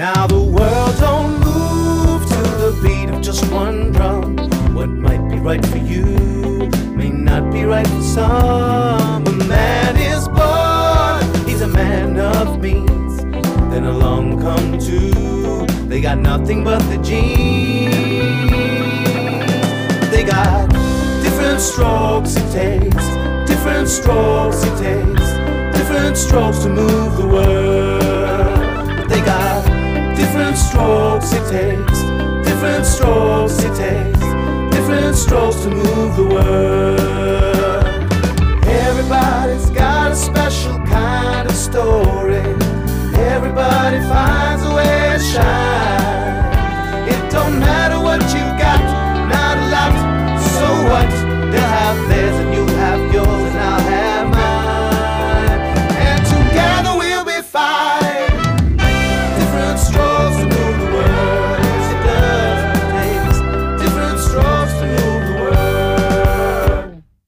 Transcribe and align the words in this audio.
Now 0.00 0.26
the 0.26 0.40
world 0.40 0.96
don't 0.98 1.40
move 1.40 2.22
to 2.22 2.42
the 2.62 2.80
beat 2.82 3.10
of 3.14 3.20
just 3.20 3.44
one 3.52 3.92
drum. 3.92 4.34
What 4.74 4.88
might 4.88 5.28
be 5.28 5.36
right 5.36 5.62
for 5.66 5.76
you 5.76 6.70
may 6.96 7.10
not 7.10 7.52
be 7.52 7.64
right 7.64 7.86
for 7.86 8.02
some. 8.02 9.26
A 9.26 9.32
man 9.44 9.98
is 9.98 10.26
born, 10.26 11.46
he's 11.46 11.60
a 11.60 11.68
man 11.68 12.18
of 12.18 12.62
means. 12.62 13.22
Then 13.70 13.84
along 13.84 14.40
come 14.40 14.78
two, 14.78 15.66
they 15.86 16.00
got 16.00 16.16
nothing 16.16 16.64
but 16.64 16.78
the 16.88 16.96
jeans. 16.96 17.90
They 20.10 20.24
got 20.24 20.70
different 21.22 21.60
strokes 21.60 22.36
it 22.36 22.50
takes, 22.50 23.06
different 23.46 23.86
strokes 23.86 24.62
it 24.64 24.78
takes, 24.78 25.28
different 25.76 26.16
strokes 26.16 26.60
to 26.62 26.70
move 26.70 27.18
the 27.18 27.26
world. 27.26 27.69
Strokes 31.20 31.32
it 31.32 31.50
takes, 31.50 32.02
different 32.48 32.86
strokes 32.86 33.58
it 33.62 33.74
takes, 33.76 34.20
different 34.74 35.16
strokes 35.16 35.62
to 35.62 35.70
move 35.70 36.16
the 36.16 36.24
world. 36.24 37.04
Everybody's 38.64 39.70
got 39.70 40.12
a 40.12 40.16
special 40.16 40.78
kind 40.86 41.48
of 41.48 41.54
story. 41.54 42.40
Everybody 43.18 44.00
finds 44.00 44.64
a 44.64 44.74
way 44.74 45.12
to 45.12 45.18
shine. 45.18 45.89